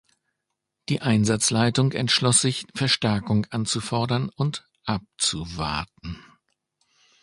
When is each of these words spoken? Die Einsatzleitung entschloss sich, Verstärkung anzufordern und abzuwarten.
Die 0.89 1.01
Einsatzleitung 1.01 1.91
entschloss 1.91 2.41
sich, 2.41 2.65
Verstärkung 2.73 3.45
anzufordern 3.51 4.29
und 4.29 4.67
abzuwarten. 4.83 6.17